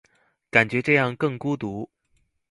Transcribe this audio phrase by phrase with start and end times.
[0.49, 1.87] 感覺這樣更孤獨